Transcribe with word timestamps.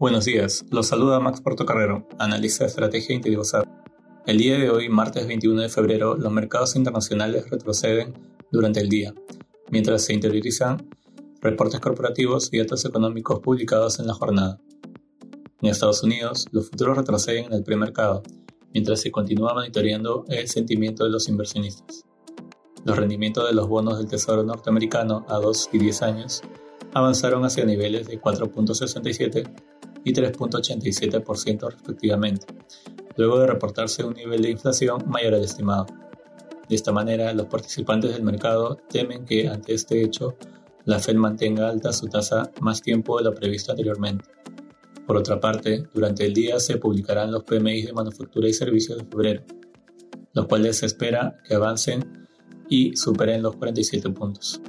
Buenos 0.00 0.26
días, 0.26 0.64
los 0.70 0.86
saluda 0.86 1.18
Max 1.18 1.40
Portocarrero, 1.40 2.06
analista 2.20 2.62
de 2.62 2.68
estrategia 2.68 3.16
Intelivosat. 3.16 3.66
El 4.26 4.38
día 4.38 4.56
de 4.56 4.70
hoy, 4.70 4.88
martes 4.88 5.26
21 5.26 5.60
de 5.60 5.68
febrero, 5.68 6.14
los 6.14 6.30
mercados 6.30 6.76
internacionales 6.76 7.50
retroceden 7.50 8.14
durante 8.52 8.78
el 8.78 8.88
día, 8.88 9.12
mientras 9.72 10.04
se 10.04 10.14
interiorizan 10.14 10.88
reportes 11.40 11.80
corporativos 11.80 12.48
y 12.52 12.58
datos 12.58 12.84
económicos 12.84 13.40
publicados 13.40 13.98
en 13.98 14.06
la 14.06 14.14
jornada. 14.14 14.60
En 15.62 15.68
Estados 15.68 16.04
Unidos, 16.04 16.46
los 16.52 16.70
futuros 16.70 16.96
retroceden 16.96 17.46
en 17.46 17.54
el 17.54 17.64
premercado, 17.64 18.22
mientras 18.72 19.00
se 19.00 19.10
continúa 19.10 19.52
monitoreando 19.52 20.26
el 20.28 20.46
sentimiento 20.46 21.02
de 21.02 21.10
los 21.10 21.28
inversionistas. 21.28 22.04
Los 22.84 22.96
rendimientos 22.96 23.48
de 23.48 23.52
los 23.52 23.66
bonos 23.66 23.98
del 23.98 24.06
Tesoro 24.06 24.44
norteamericano 24.44 25.26
a 25.28 25.38
2 25.38 25.70
y 25.72 25.78
10 25.78 26.02
años 26.02 26.42
avanzaron 26.94 27.44
hacia 27.44 27.64
niveles 27.64 28.06
de 28.06 28.20
4.67 28.20 29.50
y 30.08 30.12
3.87% 30.12 31.70
respectivamente, 31.70 32.46
luego 33.16 33.38
de 33.40 33.46
reportarse 33.46 34.04
un 34.04 34.14
nivel 34.14 34.40
de 34.40 34.50
inflación 34.50 35.04
mayor 35.06 35.34
al 35.34 35.44
estimado. 35.44 35.86
De 36.68 36.74
esta 36.74 36.92
manera, 36.92 37.32
los 37.34 37.46
participantes 37.46 38.12
del 38.12 38.22
mercado 38.22 38.78
temen 38.88 39.24
que, 39.24 39.48
ante 39.48 39.74
este 39.74 40.02
hecho, 40.02 40.36
la 40.84 40.98
Fed 40.98 41.16
mantenga 41.16 41.68
alta 41.68 41.92
su 41.92 42.06
tasa 42.08 42.50
más 42.60 42.80
tiempo 42.80 43.18
de 43.18 43.24
lo 43.24 43.34
previsto 43.34 43.72
anteriormente. 43.72 44.24
Por 45.06 45.16
otra 45.16 45.40
parte, 45.40 45.84
durante 45.92 46.24
el 46.24 46.32
día 46.32 46.58
se 46.60 46.78
publicarán 46.78 47.32
los 47.32 47.44
PMI 47.44 47.82
de 47.82 47.92
manufactura 47.92 48.48
y 48.48 48.54
servicios 48.54 48.98
de 48.98 49.04
febrero, 49.04 49.42
los 50.32 50.46
cuales 50.46 50.78
se 50.78 50.86
espera 50.86 51.38
que 51.46 51.54
avancen 51.54 52.26
y 52.68 52.96
superen 52.96 53.42
los 53.42 53.56
47 53.56 54.10
puntos. 54.10 54.60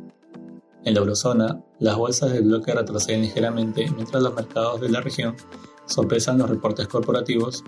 En 0.89 0.95
la 0.95 1.02
eurozona, 1.02 1.63
las 1.79 1.98
bolsas 1.98 2.31
del 2.31 2.45
bloque 2.45 2.73
retroceden 2.73 3.21
ligeramente 3.21 3.87
mientras 3.95 4.23
los 4.23 4.34
mercados 4.34 4.82
de 4.82 4.90
la 4.90 5.01
región 5.01 5.35
sorpresan 5.85 6.40
los 6.40 6.49
reportes 6.49 6.87
corporativos 6.87 7.63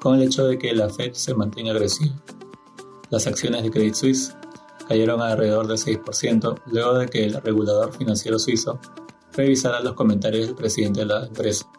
con 0.00 0.16
el 0.16 0.22
hecho 0.24 0.44
de 0.48 0.58
que 0.58 0.74
la 0.74 0.88
Fed 0.88 1.12
se 1.12 1.34
mantenga 1.34 1.70
agresiva. 1.70 2.20
Las 3.10 3.28
acciones 3.28 3.62
de 3.62 3.70
Credit 3.70 3.94
Suisse 3.94 4.34
cayeron 4.88 5.20
alrededor 5.22 5.68
del 5.68 5.78
6% 5.78 6.62
luego 6.66 6.94
de 6.94 7.06
que 7.06 7.24
el 7.24 7.40
regulador 7.40 7.96
financiero 7.96 8.40
suizo 8.40 8.80
revisara 9.34 9.78
los 9.78 9.92
comentarios 9.92 10.48
del 10.48 10.56
presidente 10.56 10.98
de 10.98 11.06
la 11.06 11.26
empresa, 11.26 11.70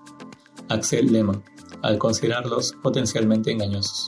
Axel 0.69 1.11
Lehmann, 1.11 1.43
al 1.81 1.97
considerarlos 1.97 2.71
potencialmente 2.81 3.51
engañosos. 3.51 4.07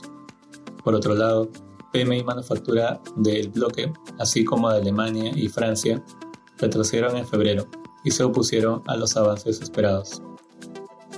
Por 0.82 0.94
otro 0.94 1.14
lado, 1.14 1.50
PMI 1.92 2.24
manufactura 2.24 2.98
del 3.16 3.50
bloque, 3.50 3.92
así 4.18 4.42
como 4.42 4.70
de 4.70 4.78
Alemania 4.78 5.32
y 5.34 5.48
Francia, 5.48 6.02
retrocedieron 6.58 7.16
en 7.16 7.26
febrero 7.26 7.66
y 8.04 8.10
se 8.10 8.24
opusieron 8.24 8.82
a 8.86 8.96
los 8.96 9.16
avances 9.16 9.60
esperados. 9.60 10.22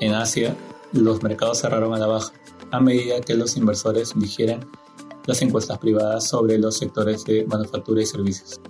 En 0.01 0.15
Asia, 0.15 0.57
los 0.93 1.23
mercados 1.23 1.59
cerraron 1.59 1.95
a 1.95 1.99
la 1.99 2.07
baja 2.07 2.33
a 2.73 2.81
medida 2.81 3.21
que 3.21 3.35
los 3.35 3.57
inversores 3.57 4.13
digieren 4.15 4.67
las 5.27 5.43
encuestas 5.43 5.79
privadas 5.79 6.29
sobre 6.29 6.59
los 6.59 6.79
sectores 6.79 7.25
de 7.25 7.47
manufactura 7.47 8.03
y 8.03 8.07
servicios. 8.07 8.61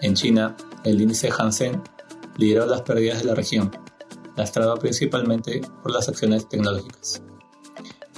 En 0.00 0.14
China, 0.14 0.56
el 0.84 1.00
índice 1.00 1.30
Hansen 1.36 1.82
lideró 2.36 2.66
las 2.66 2.82
pérdidas 2.82 3.20
de 3.20 3.26
la 3.26 3.34
región, 3.34 3.70
lastrado 4.36 4.76
principalmente 4.76 5.60
por 5.82 5.92
las 5.92 6.08
acciones 6.08 6.48
tecnológicas. 6.48 7.22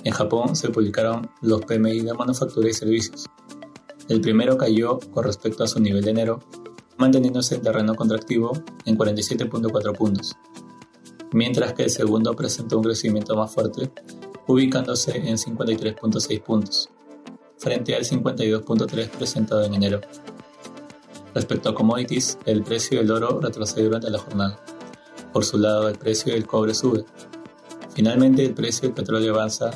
En 0.05 0.13
Japón 0.13 0.57
se 0.57 0.70
publicaron 0.70 1.31
los 1.41 1.63
PMI 1.63 2.01
de 2.01 2.15
manufactura 2.15 2.69
y 2.69 2.73
servicios. 2.73 3.27
El 4.09 4.20
primero 4.20 4.57
cayó 4.57 4.98
con 5.13 5.25
respecto 5.25 5.65
a 5.65 5.69
su 5.69 5.81
nivel 5.81 6.05
de 6.05 6.11
enero 6.11 6.41
manteniéndose 6.99 7.55
en 7.55 7.63
terreno 7.63 7.95
contractivo 7.95 8.53
en 8.85 8.99
47.4 8.99 9.97
puntos, 9.97 10.37
mientras 11.33 11.73
que 11.73 11.85
el 11.85 11.91
segundo 11.91 12.35
presentó 12.35 12.77
un 12.77 12.85
crecimiento 12.85 13.37
más 13.37 13.53
fuerte, 13.53 13.91
ubicándose 14.47 15.17
en 15.17 15.37
53.6 15.37 16.42
puntos, 16.42 16.91
frente 17.57 17.95
al 17.95 18.05
52.3 18.05 19.08
presentado 19.11 19.64
en 19.64 19.75
enero. 19.75 20.01
Respecto 21.35 21.69
a 21.69 21.75
commodities, 21.75 22.39
el 22.47 22.63
precio 22.63 22.98
del 22.98 23.11
oro 23.13 23.41
retrocede 23.41 23.85
durante 23.85 24.11
la 24.11 24.19
jornada. 24.19 24.58
Por 25.33 25.45
su 25.45 25.58
lado, 25.58 25.89
el 25.89 25.98
precio 25.98 26.33
del 26.33 26.47
cobre 26.47 26.75
sube. 26.75 27.05
Finalmente, 27.95 28.45
el 28.45 28.55
precio 28.55 28.83
del 28.83 28.95
petróleo 28.95 29.35
avanza, 29.35 29.70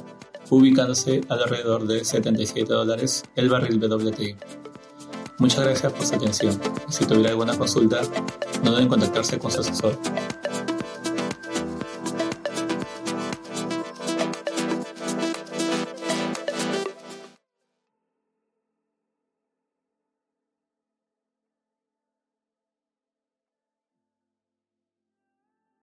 ubicándose 0.50 1.20
alrededor 1.28 1.86
de 1.86 2.04
77 2.04 2.72
dólares 2.72 3.22
el 3.36 3.48
barril 3.48 3.78
WTI. 3.78 4.61
Muchas 5.42 5.64
gracias 5.64 5.92
por 5.92 6.06
su 6.06 6.14
atención. 6.14 6.60
Si 6.88 7.04
tuviera 7.04 7.30
alguna 7.30 7.58
consulta, 7.58 8.00
no 8.62 8.70
deben 8.70 8.86
contactarse 8.86 9.40
con 9.40 9.50
su 9.50 9.60
asesor. 9.60 9.98